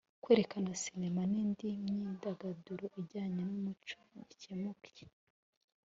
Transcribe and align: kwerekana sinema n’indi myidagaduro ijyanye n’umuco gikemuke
kwerekana 0.23 0.71
sinema 0.81 1.21
n’indi 1.31 1.65
myidagaduro 1.89 2.85
ijyanye 2.99 3.41
n’umuco 3.49 3.97
gikemuke 4.29 5.05